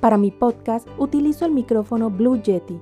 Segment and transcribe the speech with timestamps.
[0.00, 2.78] Para mi podcast utilizo el micrófono Blue Yeti.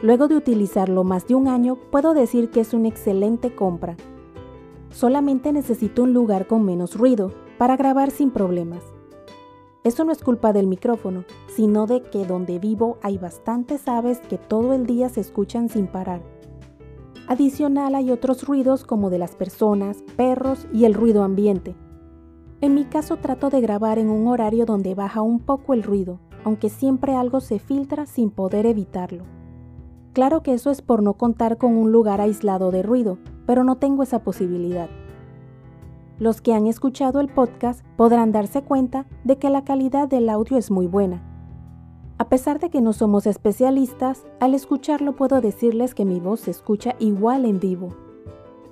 [0.00, 3.96] Luego de utilizarlo más de un año, puedo decir que es una excelente compra.
[4.90, 8.82] Solamente necesito un lugar con menos ruido para grabar sin problemas.
[9.82, 14.38] Eso no es culpa del micrófono, sino de que donde vivo hay bastantes aves que
[14.38, 16.22] todo el día se escuchan sin parar.
[17.26, 21.74] Adicional hay otros ruidos como de las personas, perros y el ruido ambiente.
[22.60, 26.20] En mi caso trato de grabar en un horario donde baja un poco el ruido,
[26.44, 29.24] aunque siempre algo se filtra sin poder evitarlo.
[30.12, 33.76] Claro que eso es por no contar con un lugar aislado de ruido, pero no
[33.76, 34.88] tengo esa posibilidad.
[36.18, 40.56] Los que han escuchado el podcast podrán darse cuenta de que la calidad del audio
[40.56, 41.22] es muy buena.
[42.18, 46.52] A pesar de que no somos especialistas, al escucharlo puedo decirles que mi voz se
[46.52, 47.96] escucha igual en vivo.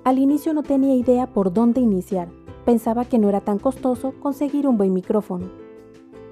[0.05, 2.29] Al inicio no tenía idea por dónde iniciar,
[2.65, 5.51] pensaba que no era tan costoso conseguir un buen micrófono.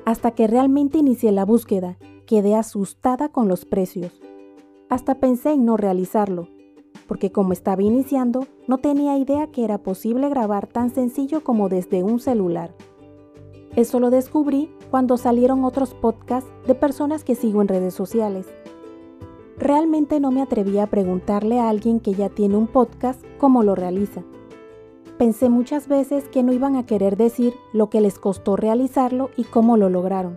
[0.06, 4.22] Hasta que realmente inicié la búsqueda, quedé asustada con los precios.
[4.90, 6.48] Hasta pensé en no realizarlo,
[7.08, 12.04] porque como estaba iniciando, no tenía idea que era posible grabar tan sencillo como desde
[12.04, 12.74] un celular.
[13.76, 18.48] Eso lo descubrí cuando salieron otros podcasts de personas que sigo en redes sociales.
[19.58, 23.76] Realmente no me atreví a preguntarle a alguien que ya tiene un podcast cómo lo
[23.76, 24.24] realiza.
[25.18, 29.44] Pensé muchas veces que no iban a querer decir lo que les costó realizarlo y
[29.44, 30.36] cómo lo lograron.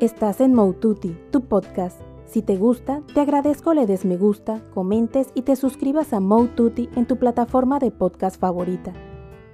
[0.00, 5.32] Estás en Moututi, tu podcast si te gusta, te agradezco le des me gusta, comentes
[5.34, 8.92] y te suscribas a Moututi en tu plataforma de podcast favorita,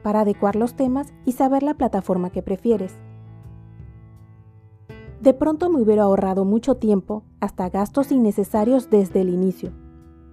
[0.03, 2.95] para adecuar los temas y saber la plataforma que prefieres.
[5.23, 9.73] De pronto me hubiera ahorrado mucho tiempo, hasta gastos innecesarios desde el inicio,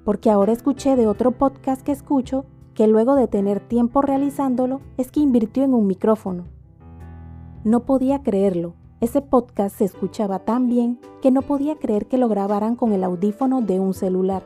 [0.03, 5.11] porque ahora escuché de otro podcast que escucho que luego de tener tiempo realizándolo es
[5.11, 6.45] que invirtió en un micrófono.
[7.63, 8.73] No podía creerlo,
[9.03, 13.03] ese podcast se escuchaba tan bien que no podía creer que lo grabaran con el
[13.03, 14.43] audífono de un celular.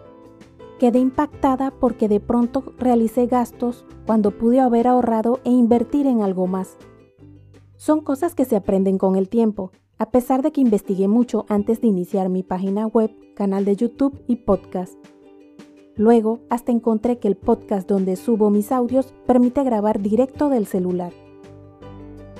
[0.79, 6.47] Quedé impactada porque de pronto realicé gastos cuando pude haber ahorrado e invertir en algo
[6.47, 6.77] más.
[7.75, 11.81] Son cosas que se aprenden con el tiempo, a pesar de que investigué mucho antes
[11.81, 14.97] de iniciar mi página web, canal de YouTube y podcast.
[15.97, 21.11] Luego, hasta encontré que el podcast donde subo mis audios permite grabar directo del celular.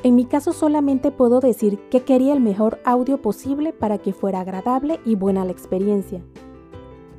[0.03, 4.41] En mi caso solamente puedo decir que quería el mejor audio posible para que fuera
[4.41, 6.23] agradable y buena la experiencia.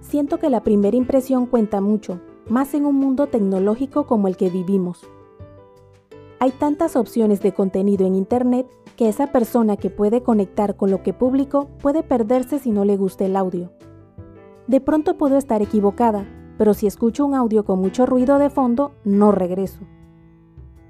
[0.00, 4.49] Siento que la primera impresión cuenta mucho, más en un mundo tecnológico como el que
[4.49, 5.06] vivimos.
[6.38, 11.03] Hay tantas opciones de contenido en Internet que esa persona que puede conectar con lo
[11.03, 13.72] que publico puede perderse si no le gusta el audio.
[14.69, 16.27] De pronto puedo estar equivocada,
[16.59, 19.81] pero si escucho un audio con mucho ruido de fondo, no regreso.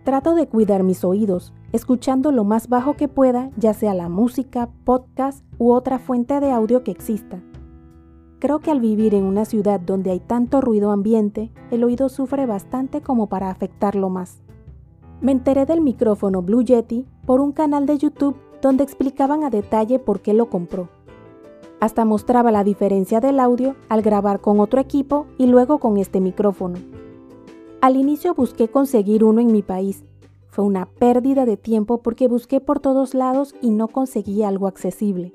[0.03, 4.69] Trato de cuidar mis oídos, escuchando lo más bajo que pueda, ya sea la música,
[4.85, 7.41] podcast u otra fuente de audio que exista.
[8.41, 12.47] Creo que al vivir en una ciudad donde hay tanto ruido ambiente, el oído sufre
[12.47, 14.43] bastante como para afectarlo más.
[15.21, 20.01] Me enteré del micrófono Blue Yeti por un canal de YouTube donde explicaban a detalle
[20.01, 20.89] por qué lo compró.
[21.81, 26.21] Hasta mostraba la diferencia del audio al grabar con otro equipo y luego con este
[26.21, 26.79] micrófono.
[27.81, 30.05] Al inicio busqué conseguir uno en mi país.
[30.49, 35.33] Fue una pérdida de tiempo porque busqué por todos lados y no conseguí algo accesible.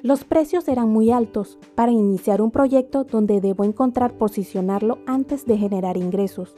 [0.00, 5.58] Los precios eran muy altos para iniciar un proyecto donde debo encontrar posicionarlo antes de
[5.58, 6.54] generar ingresos.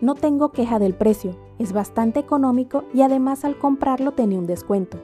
[0.00, 4.98] No tengo queja del precio, es bastante económico y además al comprarlo tenía un descuento.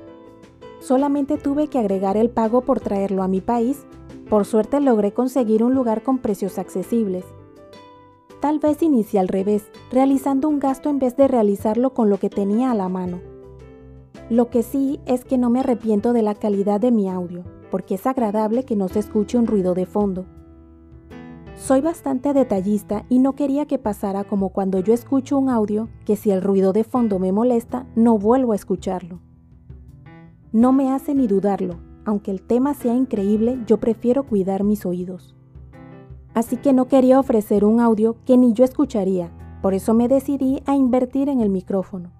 [0.80, 3.86] Solamente tuve que agregar el pago por traerlo a mi país.
[4.28, 7.24] Por suerte logré conseguir un lugar con precios accesibles
[8.40, 12.30] Tal vez inicié al revés, realizando un gasto en vez de realizarlo con lo que
[12.30, 13.20] tenía a la mano.
[14.30, 17.96] Lo que sí es que no me arrepiento de la calidad de mi audio, porque
[17.96, 20.26] es agradable que no se escuche un ruido de fondo.
[21.56, 26.14] Soy bastante detallista y no quería que pasara como cuando yo escucho un audio que
[26.14, 29.20] si el ruido de fondo me molesta, no vuelvo a escucharlo.
[30.52, 35.34] No me hace ni dudarlo, aunque el tema sea increíble, yo prefiero cuidar mis oídos
[36.38, 40.62] así que no quería ofrecer un audio que ni yo escucharía, por eso me decidí
[40.66, 42.12] a invertir en el micrófono,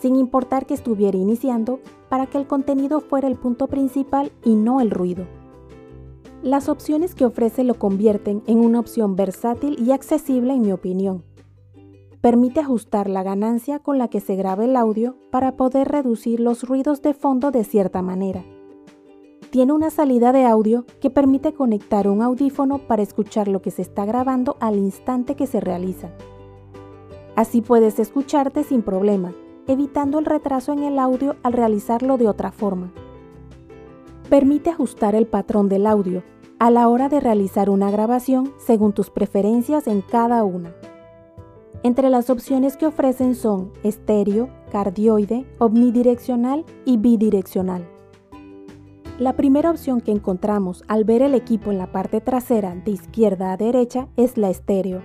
[0.00, 4.80] sin importar que estuviera iniciando, para que el contenido fuera el punto principal y no
[4.80, 5.26] el ruido.
[6.42, 11.22] Las opciones que ofrece lo convierten en una opción versátil y accesible en mi opinión.
[12.20, 16.64] Permite ajustar la ganancia con la que se graba el audio para poder reducir los
[16.64, 18.44] ruidos de fondo de cierta manera
[19.56, 23.80] tiene una salida de audio que permite conectar un audífono para escuchar lo que se
[23.80, 26.10] está grabando al instante que se realiza.
[27.36, 29.32] Así puedes escucharte sin problema,
[29.66, 32.92] evitando el retraso en el audio al realizarlo de otra forma.
[34.28, 36.22] Permite ajustar el patrón del audio
[36.58, 40.74] a la hora de realizar una grabación según tus preferencias en cada una.
[41.82, 47.88] Entre las opciones que ofrecen son estéreo, cardioide, omnidireccional y bidireccional.
[49.18, 53.52] La primera opción que encontramos al ver el equipo en la parte trasera de izquierda
[53.52, 55.00] a derecha es la estéreo,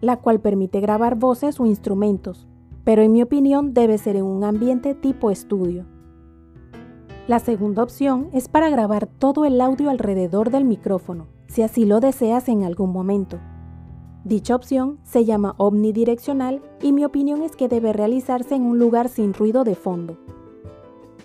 [0.00, 2.46] la cual permite grabar voces o instrumentos,
[2.84, 5.86] pero en mi opinión debe ser en un ambiente tipo estudio.
[7.26, 12.00] La segunda opción es para grabar todo el audio alrededor del micrófono, si así lo
[12.00, 13.40] deseas en algún momento.
[14.24, 19.10] Dicha opción se llama omnidireccional y mi opinión es que debe realizarse en un lugar
[19.10, 20.16] sin ruido de fondo.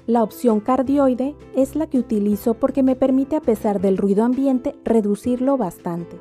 [0.06, 4.76] La opción cardioide es la que utilizo porque me permite a pesar del ruido ambiente
[4.84, 6.20] reducirlo bastante.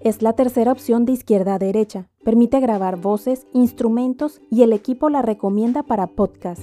[0.00, 2.08] Es la tercera opción de izquierda a derecha.
[2.24, 6.62] Permite grabar voces, instrumentos y el equipo la recomienda para podcast.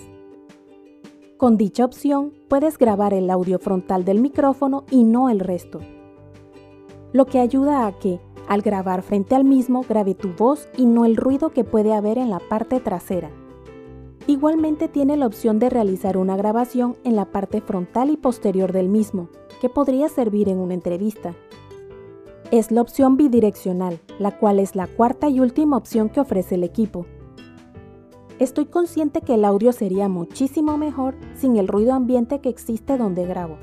[1.38, 5.80] Con dicha opción puedes grabar el audio frontal del micrófono y no el resto,
[7.14, 8.20] lo que ayuda a que,
[8.52, 12.18] al grabar frente al mismo, grabe tu voz y no el ruido que puede haber
[12.18, 13.30] en la parte trasera.
[14.28, 18.90] Igualmente tiene la opción de realizar una grabación en la parte frontal y posterior del
[18.90, 19.30] mismo,
[19.62, 21.34] que podría servir en una entrevista.
[22.52, 26.66] Es la opción bidireccional, la cual es la cuarta y última opción que ofrece el
[26.66, 27.06] equipo.
[28.38, 33.26] Estoy consciente que el audio sería muchísimo mejor sin el ruido ambiente que existe donde
[33.26, 33.60] grabo.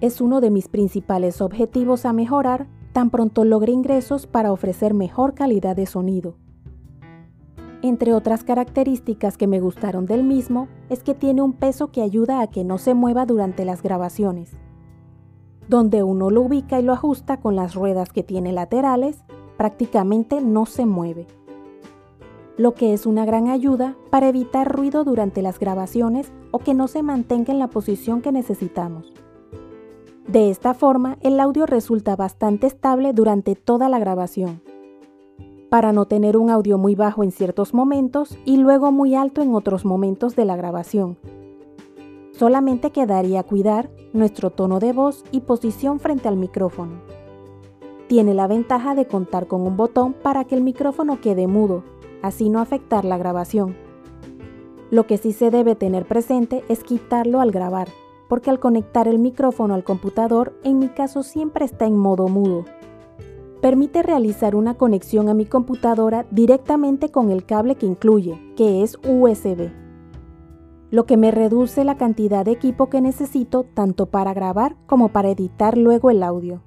[0.00, 5.34] Es uno de mis principales objetivos a mejorar tan pronto logre ingresos para ofrecer mejor
[5.34, 6.34] calidad de sonido.
[7.82, 12.40] Entre otras características que me gustaron del mismo es que tiene un peso que ayuda
[12.42, 14.52] a que no se mueva durante las grabaciones.
[15.68, 19.24] Donde uno lo ubica y lo ajusta con las ruedas que tiene laterales,
[19.56, 21.26] prácticamente no se mueve
[22.60, 26.88] lo que es una gran ayuda para evitar ruido durante las grabaciones o que no
[26.88, 29.14] se mantenga en la posición que necesitamos.
[30.30, 34.62] De esta forma, el audio resulta bastante estable durante toda la grabación,
[35.70, 39.56] para no tener un audio muy bajo en ciertos momentos y luego muy alto en
[39.56, 41.18] otros momentos de la grabación.
[42.30, 47.00] Solamente quedaría cuidar nuestro tono de voz y posición frente al micrófono.
[48.06, 51.82] Tiene la ventaja de contar con un botón para que el micrófono quede mudo
[52.22, 53.74] así no afectar la grabación.
[54.92, 57.88] Lo que sí se debe tener presente es quitarlo al grabar,
[58.30, 62.64] porque al conectar el micrófono al computador, en mi caso siempre está en modo mudo.
[63.60, 68.96] Permite realizar una conexión a mi computadora directamente con el cable que incluye, que es
[69.06, 69.70] USB,
[70.90, 75.28] lo que me reduce la cantidad de equipo que necesito tanto para grabar como para
[75.28, 76.62] editar luego el audio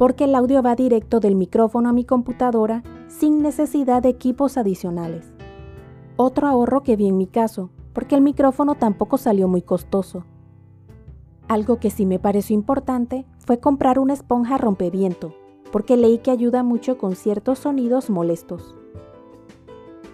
[0.00, 5.30] porque el audio va directo del micrófono a mi computadora sin necesidad de equipos adicionales.
[6.16, 10.24] Otro ahorro que vi en mi caso, porque el micrófono tampoco salió muy costoso.
[11.50, 15.34] Algo que sí me pareció importante fue comprar una esponja rompeviento,
[15.72, 18.76] porque leí que ayuda mucho con ciertos sonidos molestos.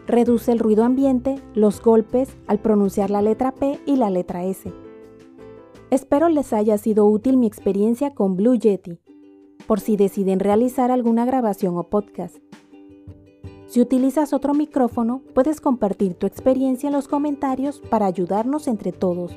[0.07, 4.73] Reduce el ruido ambiente, los golpes al pronunciar la letra P y la letra S.
[5.91, 8.99] Espero les haya sido útil mi experiencia con Blue Yeti
[9.67, 12.39] por si deciden realizar alguna grabación o podcast.
[13.67, 19.37] Si utilizas otro micrófono, puedes compartir tu experiencia en los comentarios para ayudarnos entre todos.